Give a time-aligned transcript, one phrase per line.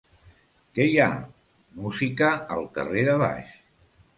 [0.77, 1.09] Què hi ha?
[1.81, 3.57] —Música al carrer de baix.